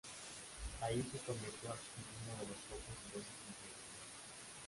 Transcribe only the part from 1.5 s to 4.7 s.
en uno de los pocos ingleses impresionistas.